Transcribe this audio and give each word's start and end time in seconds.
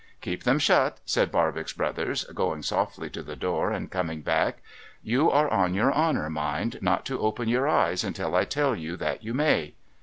* 0.13 0.21
Keep 0.21 0.45
them 0.45 0.57
shut,' 0.57 0.99
said 1.05 1.31
Barbox 1.31 1.73
Brothers, 1.73 2.23
going 2.33 2.63
softly 2.63 3.07
to 3.11 3.21
the 3.21 3.35
door, 3.35 3.69
and 3.69 3.91
coming 3.91 4.21
back.' 4.23 4.63
You 5.11 5.29
are 5.29 5.47
on 5.49 5.75
your 5.75 5.93
honour, 5.93 6.27
mind, 6.27 6.79
not 6.81 7.05
to 7.05 7.19
open 7.19 7.47
your 7.47 7.67
eyes 7.67 8.03
until 8.03 8.33
I 8.35 8.45
tell 8.45 8.75
you 8.75 8.97
that 8.97 9.23
you 9.23 9.35
may 9.35 9.75